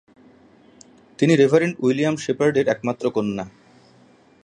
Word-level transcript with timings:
তিনি 1.19 1.33
Reverend 1.35 1.75
William 1.79 2.15
শেপার্ডের 2.17 2.65
একমাত্র 2.67 3.05
কন্যা। 3.09 3.45